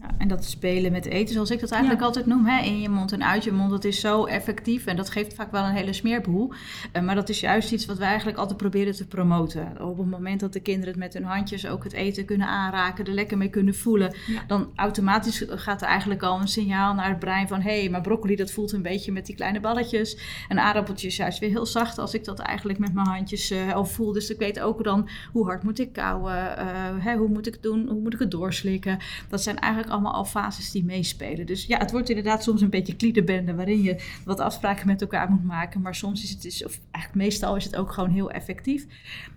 [0.00, 2.88] Ja, en dat spelen met eten, zoals ik dat eigenlijk altijd noem, hè, in je
[2.88, 5.74] mond en uit je mond, dat is zo effectief en dat geeft vaak wel een
[5.74, 6.52] hele smeerboel.
[6.92, 9.82] Uh, maar dat is juist iets wat wij eigenlijk altijd proberen te promoten.
[9.82, 13.04] Op het moment dat de kinderen het met hun handjes ook het eten kunnen aanraken,
[13.04, 14.14] er lekker mee kunnen voelen,
[14.46, 18.00] dan automatisch gaat er eigenlijk al een signaal naar het brein van hé, hey, maar
[18.00, 20.18] broccoli dat voelt een beetje met die kleine balletjes.
[20.48, 23.84] En aardappeltjes juist weer heel zacht als ik dat eigenlijk met mijn handjes uh, al
[23.84, 24.12] voel.
[24.12, 27.52] Dus ik weet ook dan hoe hard moet ik kauwen, uh, hè, hoe moet ik
[27.52, 28.98] het doen, hoe moet ik het doorslikken.
[29.28, 31.46] Dat zijn eigenlijk allemaal al fases die meespelen.
[31.46, 35.30] Dus ja, het wordt inderdaad soms een beetje kliederbende waarin je wat afspraken met elkaar
[35.30, 35.80] moet maken.
[35.80, 38.86] Maar soms is het, dus, of eigenlijk meestal is het ook gewoon heel effectief.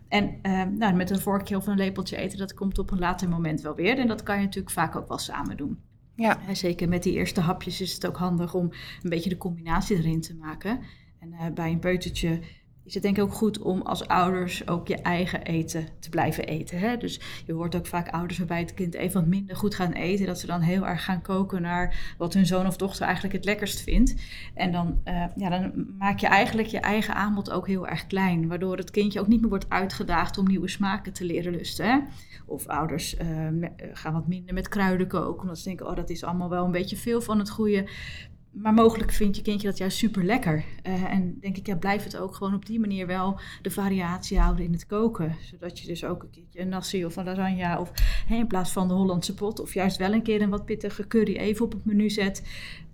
[0.07, 3.29] En uh, nou, met een vorkje of een lepeltje eten, dat komt op een later
[3.29, 3.97] moment wel weer.
[3.97, 5.79] En dat kan je natuurlijk vaak ook wel samen doen.
[6.15, 6.39] Ja.
[6.53, 10.21] zeker met die eerste hapjes is het ook handig om een beetje de combinatie erin
[10.21, 10.79] te maken.
[11.19, 12.39] En uh, bij een peutertje
[12.91, 16.43] is het denk ik ook goed om als ouders ook je eigen eten te blijven
[16.43, 16.79] eten.
[16.79, 16.97] Hè?
[16.97, 20.25] Dus je hoort ook vaak ouders waarbij het kind even wat minder goed gaan eten,
[20.25, 23.45] dat ze dan heel erg gaan koken naar wat hun zoon of dochter eigenlijk het
[23.45, 24.15] lekkerst vindt.
[24.53, 28.47] En dan, uh, ja, dan maak je eigenlijk je eigen aanbod ook heel erg klein,
[28.47, 32.07] waardoor het kindje ook niet meer wordt uitgedaagd om nieuwe smaken te leren lusten.
[32.45, 36.23] Of ouders uh, gaan wat minder met kruiden koken, omdat ze denken, oh dat is
[36.23, 37.87] allemaal wel een beetje veel van het goede
[38.51, 40.65] maar mogelijk vindt je kindje dat juist super lekker.
[40.87, 44.39] Uh, en denk ik, ja, blijf het ook gewoon op die manier wel de variatie
[44.39, 45.35] houden in het koken.
[45.41, 47.91] Zodat je dus ook een keertje een nasi of een lasagne of
[48.29, 51.35] in plaats van de Hollandse pot of juist wel een keer een wat pittige curry
[51.35, 52.43] even op het menu zet.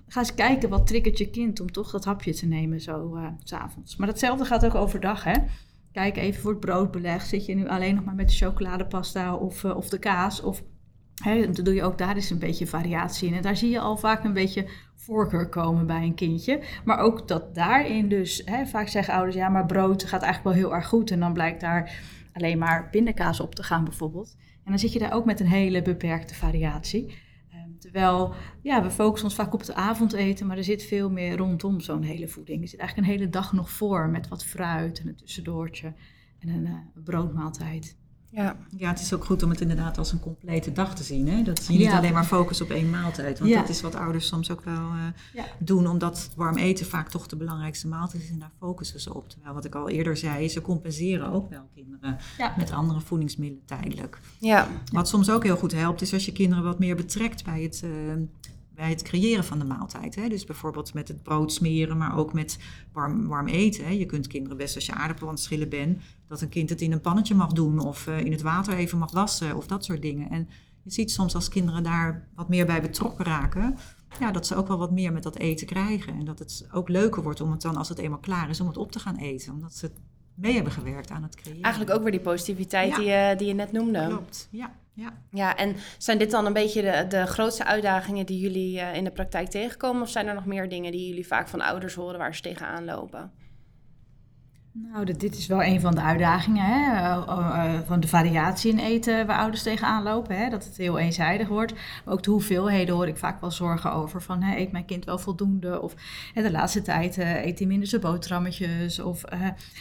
[0.07, 3.49] Ga eens kijken wat triggert je kind om toch dat hapje te nemen zo s
[3.49, 3.95] s'avonds.
[3.95, 5.33] Maar datzelfde gaat ook overdag, hè.
[5.91, 7.21] Kijk even voor het broodbeleg.
[7.21, 10.63] Zit je nu alleen nog maar met de chocoladepasta of, uh, of de kaas of
[11.23, 13.33] He, dan doe je ook daar eens een beetje variatie in.
[13.33, 16.63] En daar zie je al vaak een beetje voorkeur komen bij een kindje.
[16.85, 20.75] Maar ook dat daarin dus, vaak zeggen ouders, ja, maar brood gaat eigenlijk wel heel
[20.75, 21.11] erg goed.
[21.11, 21.99] En dan blijkt daar
[22.33, 24.35] alleen maar pindakaas op te gaan bijvoorbeeld.
[24.63, 27.17] En dan zit je daar ook met een hele beperkte variatie.
[27.51, 31.37] Ehm, terwijl, ja, we focussen ons vaak op het avondeten, maar er zit veel meer
[31.37, 32.61] rondom zo'n hele voeding.
[32.61, 35.93] Er zit eigenlijk een hele dag nog voor met wat fruit en een tussendoortje
[36.39, 37.97] en een, uh, broodmaaltijd.
[38.37, 38.55] Ja.
[38.77, 41.27] ja, het is ook goed om het inderdaad als een complete dag te zien.
[41.27, 41.43] Hè?
[41.43, 43.39] Dat je niet alleen maar focust op één maaltijd.
[43.39, 44.91] Want dat is wat ouders soms ook wel
[45.35, 45.87] uh, doen.
[45.87, 48.29] Omdat warm eten vaak toch de belangrijkste maaltijd is.
[48.29, 49.29] En daar focussen ze op.
[49.29, 52.17] Terwijl wat ik al eerder zei, ze compenseren ook wel kinderen
[52.57, 54.19] met andere voedingsmiddelen tijdelijk.
[54.39, 54.67] Ja.
[54.91, 57.81] Wat soms ook heel goed helpt, is als je kinderen wat meer betrekt bij het...
[57.83, 57.91] Uh,
[58.75, 60.15] bij het creëren van de maaltijd.
[60.15, 60.27] Hè?
[60.27, 62.59] Dus bijvoorbeeld met het brood smeren, maar ook met
[62.91, 63.85] warm, warm eten.
[63.85, 63.91] Hè?
[63.91, 66.81] Je kunt kinderen best als je aardappelen aan het schillen bent, dat een kind het
[66.81, 69.85] in een pannetje mag doen of uh, in het water even mag wassen of dat
[69.85, 70.29] soort dingen.
[70.29, 70.49] En
[70.83, 73.77] je ziet soms als kinderen daar wat meer bij betrokken raken,
[74.19, 76.13] ja, dat ze ook wel wat meer met dat eten krijgen.
[76.13, 78.67] En dat het ook leuker wordt om het dan, als het eenmaal klaar is, om
[78.67, 79.53] het op te gaan eten.
[79.53, 79.91] Omdat ze
[80.33, 81.61] mee hebben gewerkt aan het creëren.
[81.61, 84.07] Eigenlijk ook weer die positiviteit die, je, die je net noemde.
[84.07, 84.71] Klopt, ja.
[84.93, 85.13] Ja.
[85.31, 89.03] ja, en zijn dit dan een beetje de, de grootste uitdagingen die jullie uh, in
[89.03, 90.01] de praktijk tegenkomen?
[90.01, 92.85] Of zijn er nog meer dingen die jullie vaak van ouders horen waar ze tegenaan
[92.85, 93.31] lopen?
[94.83, 96.95] Nou, dit is wel een van de uitdagingen hè?
[96.95, 100.37] Eh, eh, van de variatie in eten waar ouders tegenaan lopen.
[100.37, 100.49] Hè?
[100.49, 101.73] Dat het heel eenzijdig wordt.
[101.73, 104.21] Maar ook de hoeveelheden hoor ik vaak wel zorgen over.
[104.21, 105.81] Van hè, eet mijn kind wel voldoende?
[105.81, 105.95] Of
[106.33, 108.99] hè, de laatste tijd eet hij minder zijn boterhammetjes?
[108.99, 109.21] Of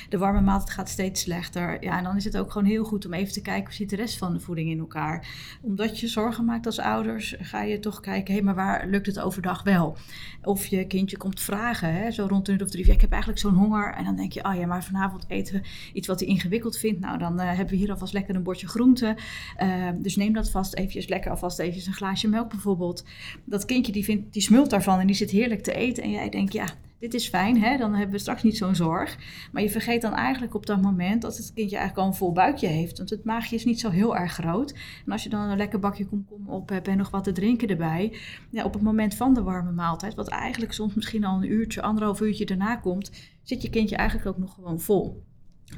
[0.09, 1.83] de warme maaltijd gaat steeds slechter.
[1.83, 3.91] Ja, en dan is het ook gewoon heel goed om even te kijken hoe zit
[3.91, 5.27] de rest van de voeding in elkaar.
[5.63, 9.21] Omdat je zorgen maakt als ouders, ga je toch kijken, hé, maar waar lukt het
[9.21, 9.97] overdag wel?
[10.43, 12.11] Of je kindje komt vragen, hè?
[12.11, 12.87] zo rond de uur of drie.
[12.87, 13.95] Ja, ik heb eigenlijk zo'n honger.
[13.95, 17.01] En dan denk je, oh ja, maar vanavond eten we iets wat hij ingewikkeld vindt.
[17.01, 19.17] Nou, dan hebben we hier alvast lekker een bordje groente.
[19.97, 23.05] dus neem dat vast eventjes lekker, alvast eventjes een glaasje melk bijvoorbeeld.
[23.45, 26.03] Dat kindje die, vindt, die smult daarvan en die zit heerlijk te eten.
[26.03, 26.67] En jij denkt, ja,
[26.99, 27.77] dit is fijn, hè?
[27.77, 29.19] dan hebben we straks niet zo'n zorg.
[29.53, 32.33] Maar je vergeet dan eigenlijk op dat moment dat het kindje eigenlijk al een vol
[32.33, 32.99] buikje heeft.
[32.99, 34.75] Want het maagje is niet zo heel erg groot.
[35.07, 37.69] En als je dan een lekker bakje komkommer op hebt en nog wat te drinken
[37.69, 38.17] erbij.
[38.51, 41.83] Ja, op het moment van de warme maaltijd, wat eigenlijk soms misschien al een uurtje,
[41.83, 43.11] anderhalf uurtje daarna komt,
[43.49, 45.25] zit je kindje eigenlijk ook nog gewoon vol.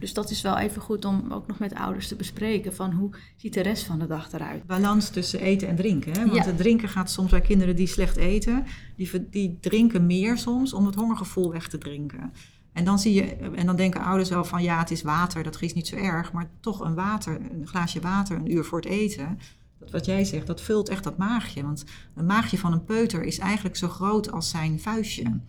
[0.01, 3.11] Dus dat is wel even goed om ook nog met ouders te bespreken van hoe
[3.37, 4.67] ziet de rest van de dag eruit.
[4.67, 6.13] Balans tussen eten en drinken.
[6.13, 6.27] Hè?
[6.27, 8.65] Want het drinken gaat soms bij kinderen die slecht eten,
[8.97, 12.33] die, die drinken meer soms om het hongergevoel weg te drinken.
[12.73, 15.63] En dan, zie je, en dan denken ouders wel van ja, het is water, dat
[15.63, 16.33] is niet zo erg.
[16.33, 19.39] Maar toch een water, een glaasje water, een uur voor het eten.
[19.79, 21.63] Dat wat jij zegt, dat vult echt dat maagje.
[21.63, 25.41] Want een maagje van een peuter is eigenlijk zo groot als zijn vuistje.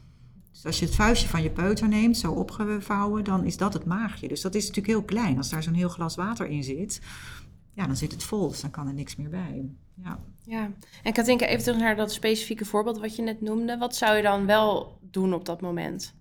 [0.60, 3.86] Dus als je het vuistje van je peuter neemt, zo opgevouwen, dan is dat het
[3.86, 4.28] maagje.
[4.28, 5.38] Dus dat is natuurlijk heel klein.
[5.38, 7.02] Als daar zo'n heel glas water in zit,
[7.74, 8.50] ja, dan zit het vol.
[8.50, 9.70] Dus dan kan er niks meer bij.
[10.04, 10.20] Ja.
[10.44, 10.72] ja.
[11.04, 13.78] En Katinka, even terug naar dat specifieke voorbeeld wat je net noemde.
[13.78, 16.14] Wat zou je dan wel doen op dat moment?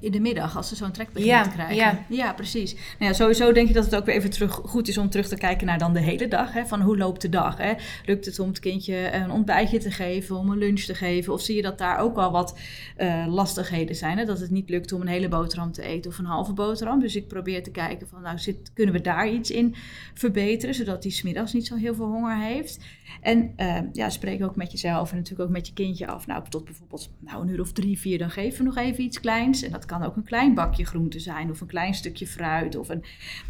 [0.00, 1.76] In de middag, als ze zo'n trek beginnen te krijgen.
[1.76, 2.72] Ja, ja precies.
[2.72, 5.28] Nou ja, sowieso denk ik dat het ook weer even terug, goed is om terug
[5.28, 6.52] te kijken naar dan de hele dag.
[6.52, 7.56] Hè, van hoe loopt de dag?
[7.56, 7.72] Hè?
[8.04, 11.32] Lukt het om het kindje een ontbijtje te geven, om een lunch te geven?
[11.32, 12.58] Of zie je dat daar ook al wat
[12.98, 14.18] uh, lastigheden zijn?
[14.18, 14.24] Hè?
[14.24, 17.00] Dat het niet lukt om een hele boterham te eten of een halve boterham.
[17.00, 19.74] Dus ik probeer te kijken van, nou, zit, kunnen we daar iets in
[20.14, 20.74] verbeteren?
[20.74, 22.78] Zodat hij smiddags niet zo heel veel honger heeft.
[23.20, 26.26] En uh, ja, spreek ook met jezelf en natuurlijk ook met je kindje af.
[26.26, 29.20] Nou, tot bijvoorbeeld nou, een uur of drie, vier, dan geven we nog even iets
[29.20, 29.67] kleins.
[29.68, 32.88] En dat kan ook een klein bakje groente zijn of een klein stukje fruit of
[32.88, 33.04] een,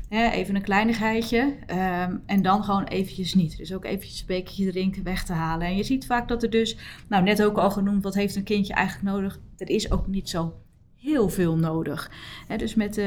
[0.09, 1.41] hè, even een kleinigheidje.
[1.41, 3.57] Um, en dan gewoon eventjes niet.
[3.57, 5.67] Dus ook eventjes een bekertje drinken weg te halen.
[5.67, 6.77] En je ziet vaak dat er dus,
[7.09, 9.41] nou net ook al genoemd, wat heeft een kindje eigenlijk nodig?
[9.57, 10.55] Er is ook niet zo
[10.97, 12.11] heel veel nodig.
[12.57, 13.07] dus met uh,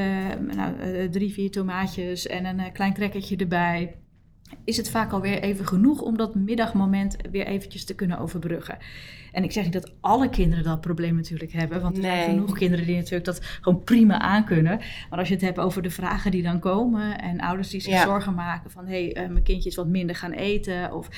[0.55, 3.95] nou, uh, drie, vier tomaatjes en een uh, klein crackertje erbij
[4.63, 8.77] is het vaak alweer even genoeg om dat middagmoment weer eventjes te kunnen overbruggen.
[9.31, 12.57] En ik zeg niet dat alle kinderen dat probleem natuurlijk hebben, want er zijn genoeg
[12.57, 14.79] kinderen die natuurlijk dat gewoon prima aankunnen.
[15.09, 18.01] Maar als je het hebt over de vragen die dan komen en ouders die zich
[18.01, 21.09] zorgen maken van hé, hey, uh, mijn kindje is wat minder gaan eten of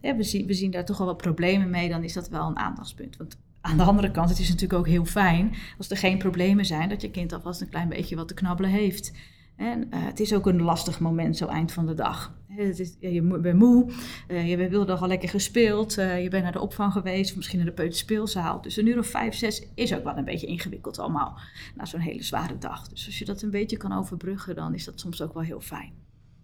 [0.00, 2.46] ja, we, zien, we zien daar toch wel wat problemen mee, dan is dat wel
[2.46, 3.16] een aandachtspunt.
[3.16, 6.64] Want aan de andere kant, het is natuurlijk ook heel fijn als er geen problemen
[6.64, 9.12] zijn, dat je kind alvast een klein beetje wat te knabbelen heeft.
[9.60, 12.32] En uh, het is ook een lastig moment zo eind van de dag.
[12.48, 13.90] Ja, je bent moe,
[14.28, 17.66] je hebt wilde al lekker gespeeld, uh, je bent naar de opvang geweest, misschien naar
[17.68, 18.62] de peuterspeelzaal.
[18.62, 21.38] Dus een uur of vijf, zes is ook wel een beetje ingewikkeld allemaal
[21.74, 22.88] na zo'n hele zware dag.
[22.88, 25.60] Dus als je dat een beetje kan overbruggen, dan is dat soms ook wel heel
[25.60, 25.92] fijn.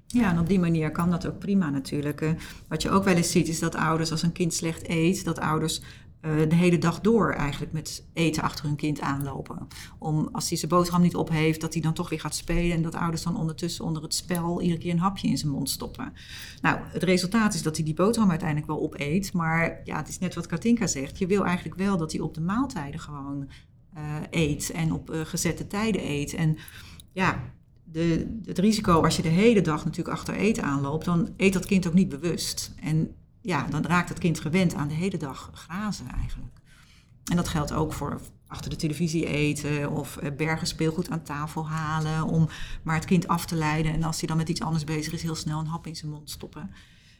[0.07, 2.35] Ja, en op die manier kan dat ook prima natuurlijk.
[2.69, 5.39] Wat je ook wel eens ziet is dat ouders, als een kind slecht eet, dat
[5.39, 5.83] ouders
[6.49, 9.69] de hele dag door eigenlijk met eten achter hun kind aanlopen.
[9.99, 12.77] Om als hij zijn boterham niet op heeft, dat hij dan toch weer gaat spelen
[12.77, 15.71] en dat ouders dan ondertussen onder het spel iedere keer een hapje in zijn mond
[15.71, 16.13] stoppen.
[16.61, 20.19] Nou, het resultaat is dat hij die boterham uiteindelijk wel opeet, maar ja, het is
[20.19, 21.19] net wat Katinka zegt.
[21.19, 23.49] Je wil eigenlijk wel dat hij op de maaltijden gewoon
[23.97, 26.35] uh, eet en op uh, gezette tijden eet.
[26.35, 26.57] En
[27.13, 27.43] ja,
[27.85, 31.67] de, het risico als je de hele dag natuurlijk achter eten aanloopt, dan eet dat
[31.67, 32.75] kind ook niet bewust.
[32.81, 33.15] En
[33.47, 36.61] ja, dan raakt het kind gewend aan de hele dag grazen eigenlijk.
[37.25, 41.69] En dat geldt ook voor achter de televisie eten of eh, bergen speelgoed aan tafel
[41.69, 42.49] halen om
[42.83, 43.93] maar het kind af te leiden.
[43.93, 46.11] En als hij dan met iets anders bezig is, heel snel een hap in zijn
[46.11, 46.71] mond stoppen.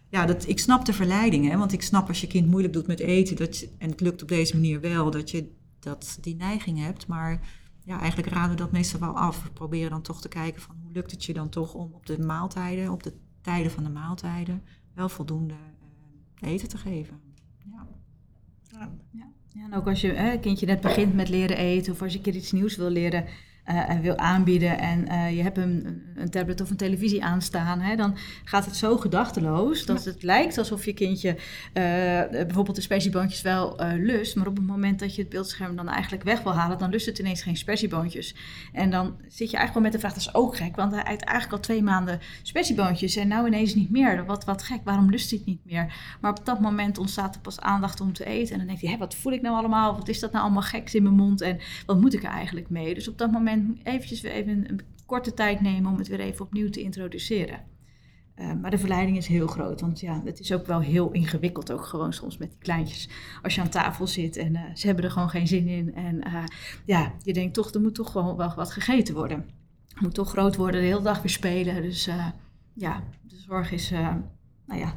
[0.09, 2.87] Ja, dat, ik snap de verleiding, hè, want ik snap als je kind moeilijk doet
[2.87, 6.79] met eten, dat en het lukt op deze manier wel, dat je dat, die neiging
[6.79, 7.07] hebt.
[7.07, 7.41] Maar
[7.85, 9.43] ja, eigenlijk raden we dat meestal wel af.
[9.43, 12.07] We proberen dan toch te kijken van hoe lukt het je dan toch om op
[12.07, 14.63] de maaltijden, op de tijden van de maaltijden,
[14.95, 15.55] wel voldoende
[16.41, 17.21] eten te geven.
[17.71, 17.87] Ja.
[18.73, 18.93] ja.
[19.53, 19.65] ja.
[19.65, 22.25] en ook als je hè, kindje net begint met leren eten of als je een
[22.25, 23.25] keer iets nieuws wil leren,
[23.69, 27.81] uh, en wil aanbieden en uh, je hebt een, een, tablet of een televisie aanstaan,
[27.81, 31.35] hè, dan gaat het zo gedachteloos dat het lijkt alsof je kindje uh,
[32.31, 36.23] bijvoorbeeld de spersieboontjes wel lust, maar op het moment dat je het beeldscherm dan eigenlijk
[36.23, 38.35] weg wil halen, dan lust het ineens geen spersieboontjes.
[38.73, 41.01] En dan zit je eigenlijk wel met de vraag, dat is ook gek, want hij
[41.01, 44.25] eet eigenlijk al twee maanden spersieboontjes en nou ineens niet meer.
[44.27, 46.17] Wat, wat gek, waarom lust hij het niet meer?
[46.21, 48.91] Maar op dat moment ontstaat er pas aandacht om te eten en dan denkt hij,
[48.91, 49.97] hé, wat voel ik nou allemaal?
[49.97, 52.71] Wat is dat nou allemaal geks in mijn mond en wat moet ik er eigenlijk
[52.71, 52.95] mee?
[52.95, 56.45] Dus op dat moment eventjes weer even een, korte tijd nemen om het weer even
[56.45, 57.61] opnieuw te introduceren.
[58.37, 61.73] Uh, maar de verleiding is heel groot, want ja, het is ook wel heel ingewikkeld,
[61.73, 63.09] ook gewoon soms met die kleintjes.
[63.43, 65.95] Als je aan tafel zit en uh, ze hebben er gewoon geen zin in.
[65.95, 66.45] En uh,
[66.85, 69.51] ja, je denkt toch, er moet toch gewoon wel wat gegeten worden.
[70.01, 71.83] Moet toch groot worden, de hele dag weer spelen.
[71.83, 72.09] Dus
[72.73, 73.91] ja, de zorg is,
[74.67, 74.95] nou ja,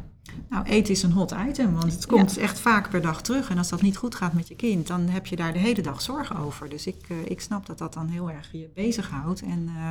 [0.50, 3.50] Nou, eten is een hot item, want het komt echt vaak per dag terug.
[3.50, 5.82] En als dat niet goed gaat met je kind, dan heb je daar de hele
[5.82, 6.70] dag zorgen over.
[6.70, 9.42] Dus ik, uh, ik snap dat dat dan heel erg je bezighoudt.
[9.42, 9.90] En uh,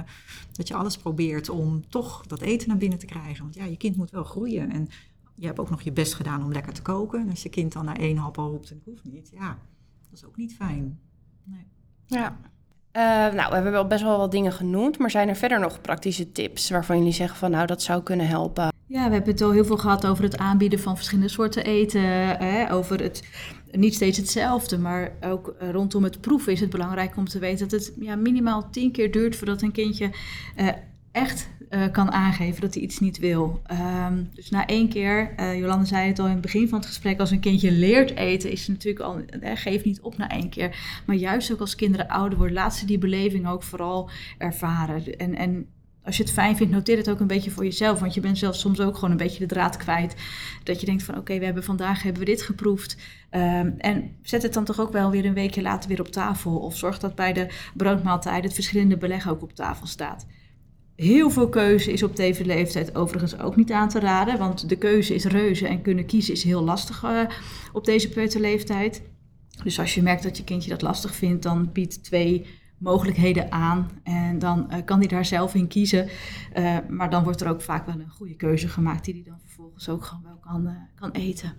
[0.53, 3.43] dat je alles probeert om toch dat eten naar binnen te krijgen.
[3.43, 4.71] Want ja, je kind moet wel groeien.
[4.71, 4.89] En
[5.35, 7.21] je hebt ook nog je best gedaan om lekker te koken.
[7.21, 9.59] En als je kind dan na één hap al roept en hoeft niet, ja,
[10.03, 11.01] dat is ook niet fijn.
[11.45, 11.67] Nee.
[12.07, 12.37] Ja.
[12.93, 15.81] Uh, nou, we hebben wel best wel wat dingen genoemd, maar zijn er verder nog
[15.81, 18.77] praktische tips waarvan jullie zeggen van nou dat zou kunnen helpen?
[18.89, 22.03] Ja, we hebben het al heel veel gehad over het aanbieden van verschillende soorten eten,
[22.39, 23.23] hè, over het
[23.71, 27.81] niet steeds hetzelfde, maar ook rondom het proeven is het belangrijk om te weten dat
[27.81, 30.11] het ja, minimaal tien keer duurt voordat een kindje
[30.57, 30.69] uh,
[31.13, 33.63] echt uh, kan aangeven dat hij iets niet wil.
[34.09, 36.87] Um, dus na één keer, uh, Jolande zei het al in het begin van het
[36.87, 40.29] gesprek, als een kindje leert eten, is het natuurlijk al, eh, geef niet op na
[40.29, 41.01] één keer.
[41.07, 45.17] Maar juist ook als kinderen ouder worden, laat ze die beleving ook vooral ervaren.
[45.17, 45.67] En, en
[46.09, 48.01] als je het fijn vindt, noteer het ook een beetje voor jezelf.
[48.01, 50.15] Want je bent zelf soms ook gewoon een beetje de draad kwijt.
[50.65, 52.97] Dat je denkt van oké, we hebben vandaag hebben we dit geproefd.
[53.31, 56.57] Um, en zet het dan toch ook wel weer een weekje later weer op tafel.
[56.57, 60.27] Of zorg dat bij de broodmaaltijden het verschillende beleg ook op tafel staat.
[60.97, 64.77] Heel veel keuze is op deze leeftijd overigens ook niet aan te raden, want de
[64.77, 67.21] keuze is reuze en kunnen kiezen is heel lastig uh,
[67.73, 69.03] op deze peuterleeftijd.
[69.63, 72.47] Dus als je merkt dat je kindje dat lastig vindt, dan biedt twee
[72.79, 76.09] mogelijkheden aan en dan uh, kan hij daar zelf in kiezen.
[76.57, 79.39] Uh, maar dan wordt er ook vaak wel een goede keuze gemaakt die hij dan
[79.45, 81.53] vervolgens ook gewoon wel kan, kan eten.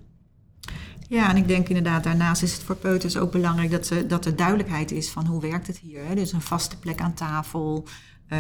[1.08, 4.26] Ja, en ik denk inderdaad, daarnaast is het voor peuters ook belangrijk dat, ze, dat
[4.26, 6.06] er duidelijkheid is van hoe werkt het hier.
[6.06, 6.16] Hè?
[6.16, 7.88] Dus een vaste plek aan tafel,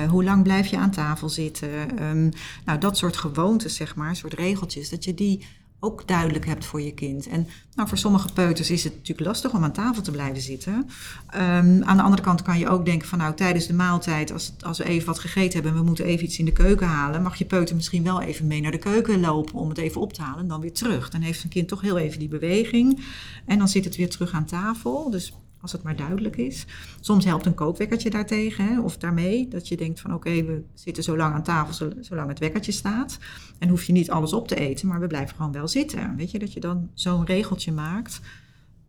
[0.09, 2.03] hoe lang blijf je aan tafel zitten?
[2.03, 2.29] Um,
[2.65, 5.45] nou, dat soort gewoontes, zeg maar, soort regeltjes, dat je die
[5.79, 7.27] ook duidelijk hebt voor je kind.
[7.27, 10.73] En nou, voor sommige peuters is het natuurlijk lastig om aan tafel te blijven zitten.
[10.73, 14.53] Um, aan de andere kant kan je ook denken van nou tijdens de maaltijd, als,
[14.59, 17.21] als we even wat gegeten hebben en we moeten even iets in de keuken halen,
[17.21, 20.13] mag je peuter misschien wel even mee naar de keuken lopen om het even op
[20.13, 21.09] te halen en dan weer terug.
[21.09, 23.03] Dan heeft een kind toch heel even die beweging
[23.45, 25.09] en dan zit het weer terug aan tafel.
[25.09, 26.65] Dus als het maar duidelijk is.
[26.99, 29.47] Soms helpt een kookwekkertje daartegen hè, of daarmee.
[29.47, 33.17] Dat je denkt van oké, we zitten zo lang aan tafel zolang het wekkertje staat.
[33.59, 36.15] En hoef je niet alles op te eten, maar we blijven gewoon wel zitten.
[36.15, 38.21] Weet je, dat je dan zo'n regeltje maakt.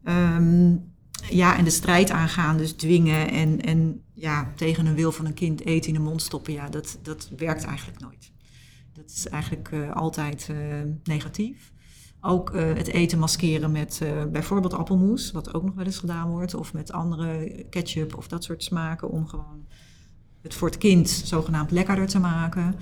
[0.05, 0.93] Um,
[1.29, 5.35] ja, en de strijd aangaan, dus dwingen en, en ja, tegen een wil van een
[5.35, 6.53] kind eten in de mond stoppen.
[6.53, 8.33] Ja, dat, dat werkt eigenlijk nooit.
[8.93, 10.57] Dat is eigenlijk uh, altijd uh,
[11.05, 11.73] negatief.
[12.21, 16.31] Ook uh, het eten maskeren met uh, bijvoorbeeld appelmoes, wat ook nog wel eens gedaan
[16.31, 19.67] wordt, of met andere ketchup of dat soort smaken, om gewoon
[20.41, 22.75] het voor het kind zogenaamd lekkerder te maken.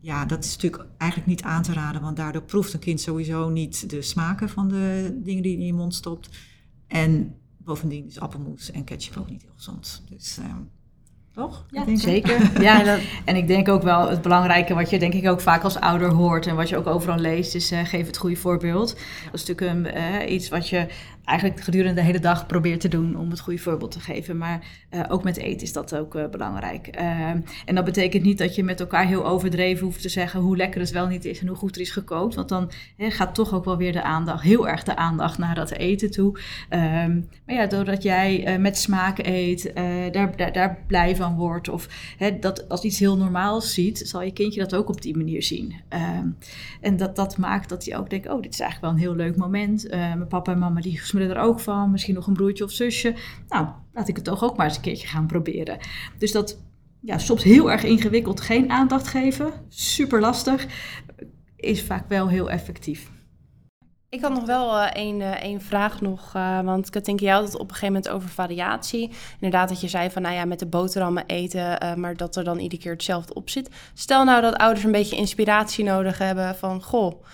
[0.00, 3.48] Ja, dat is natuurlijk eigenlijk niet aan te raden, want daardoor proeft een kind sowieso
[3.48, 6.28] niet de smaken van de dingen die in je mond stopt.
[6.86, 10.02] En bovendien is appelmoes en ketchup ook niet heel gezond.
[10.08, 10.44] Dus uh,
[11.34, 11.64] toch?
[11.70, 12.50] Ja, zeker.
[12.62, 15.40] ja, en, dat, en, ik denk ook wel het belangrijke wat je denk ik ook
[15.40, 18.36] vaak als ouder hoort en wat je ook overal leest, is uh, geef het goede
[18.36, 18.88] voorbeeld.
[19.24, 20.86] Dat is natuurlijk een, uh, iets wat je
[21.24, 24.38] eigenlijk gedurende de hele dag probeert te doen om het goede voorbeeld te geven.
[24.38, 26.86] Maar uh, ook met eten is dat ook belangrijk.
[27.64, 30.80] En dat betekent niet dat je met elkaar heel overdreven hoeft te zeggen hoe lekker
[30.80, 32.34] het wel niet is en hoe goed er is gekookt.
[32.34, 35.70] Want dan gaat toch ook wel weer de aandacht, heel erg de aandacht naar dat
[35.70, 36.38] eten toe.
[36.70, 39.70] Um, maar ja, doordat jij met smaak eet,
[40.12, 41.68] daar, daar, daar, blij van wordt.
[41.68, 45.16] Of hè, dat als iets heel normaals ziet, zal je kindje dat ook op die
[45.16, 45.74] manier zien.
[46.18, 46.36] Um,
[46.80, 49.24] en dat, dat maakt dat hij ook denkt, oh, dit is eigenlijk wel een heel
[49.24, 49.88] leuk moment.
[49.90, 51.90] mijn papa en mama die smullen er ook van.
[51.90, 53.14] Misschien nog een broertje of zusje.
[53.48, 55.78] Nou, laat ik het toch ook maar eens een keertje gaan proberen.
[56.18, 56.58] Dus dat
[57.00, 60.66] ja, soms heel erg ingewikkeld geen aandacht geven, super lastig,
[61.56, 63.10] is vaak wel heel effectief.
[64.10, 67.54] Ik had nog wel één, uh, één vraag nog, uh, want denk je had het
[67.54, 69.10] op een gegeven moment over variatie.
[69.34, 72.58] Inderdaad dat je zei van, nou ja, met de boterhammen eten, maar dat er dan
[72.58, 73.70] iedere keer hetzelfde op zit.
[73.94, 77.24] Stel nou dat ouders een beetje inspiratie nodig hebben van, goh,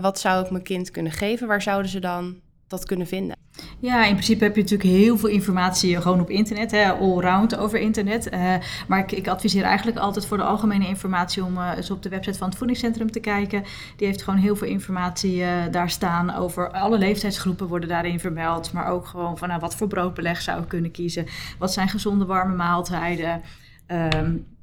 [0.00, 1.46] wat zou ik mijn kind kunnen geven?
[1.46, 3.36] Waar zouden ze dan dat kunnen vinden?
[3.78, 8.32] Ja, in principe heb je natuurlijk heel veel informatie gewoon op internet, allround over internet.
[8.32, 8.54] Uh,
[8.88, 12.08] maar ik, ik, adviseer eigenlijk altijd voor de algemene informatie om uh, eens op de
[12.08, 13.64] website van het voedingscentrum te kijken.
[13.96, 18.72] Die heeft gewoon heel veel informatie uh, daar staan over alle leeftijdsgroepen worden daarin vermeld.
[18.72, 21.26] Maar ook gewoon van nou, wat voor broodbeleg zou ik kunnen kiezen.
[21.58, 23.42] Wat zijn gezonde warme maaltijden.
[23.86, 24.55] Um,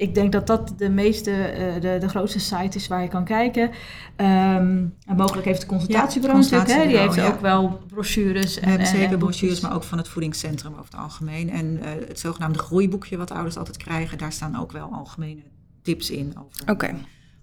[0.00, 3.24] ik denk dat dat de meeste, uh, de, de grootste site is waar je kan
[3.24, 3.62] kijken.
[3.62, 3.74] Um,
[4.16, 6.88] en mogelijk heeft de consultatiebureau ja, natuurlijk, hè?
[6.88, 7.28] die heeft ja.
[7.28, 8.54] ook wel brochures.
[8.54, 11.50] We en, hebben zeker en brochures, maar ook van het voedingscentrum over het algemeen.
[11.50, 15.42] En uh, het zogenaamde groeiboekje wat ouders altijd krijgen, daar staan ook wel algemene
[15.82, 16.94] tips in over, okay.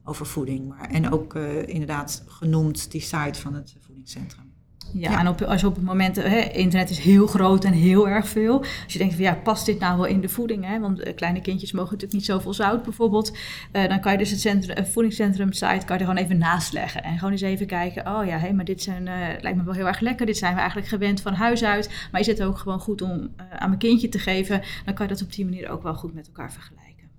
[0.04, 0.68] over voeding.
[0.68, 4.47] Maar, en ook uh, inderdaad genoemd die site van het voedingscentrum.
[4.94, 5.20] Ja, Ja.
[5.20, 8.28] en op, als je op het moment, hè, internet is heel groot en heel erg
[8.28, 8.60] veel.
[8.60, 10.66] Als je denkt van ja, past dit nou wel in de voeding?
[10.66, 10.80] Hè?
[10.80, 13.38] Want eh, kleine kindjes mogen natuurlijk niet zoveel zout bijvoorbeeld.
[13.72, 16.74] Eh, dan kan je dus het centrum, voedingscentrum site kan je er gewoon even naast
[16.74, 17.04] leggen.
[17.04, 19.74] En gewoon eens even kijken, oh ja, hé, maar dit zijn, eh, lijkt me wel
[19.74, 20.26] heel erg lekker.
[20.26, 22.08] Dit zijn we eigenlijk gewend van huis uit.
[22.12, 24.62] Maar is het ook gewoon goed om eh, aan mijn kindje te geven?
[24.86, 27.10] Dan kan je dat op die manier ook wel goed met elkaar vergelijken.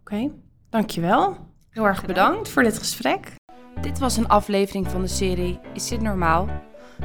[0.00, 0.30] Oké,
[0.70, 1.36] dankjewel.
[1.70, 3.32] Heel erg bedankt voor dit gesprek.
[3.80, 6.48] Dit was een aflevering van de serie Is dit normaal?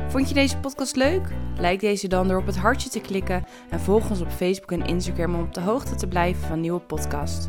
[0.07, 1.27] Vond je deze podcast leuk?
[1.57, 4.85] Like deze dan door op het hartje te klikken en volg ons op Facebook en
[4.85, 7.45] Instagram om op de hoogte te blijven van nieuwe podcasts.